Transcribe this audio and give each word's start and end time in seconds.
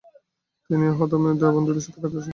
তিনি 0.69 0.83
আহমদী 0.87 1.15
ও 1.23 1.39
দেওবন্দীদের 1.41 1.83
সাথে 1.85 1.99
করেছিলেন। 2.01 2.29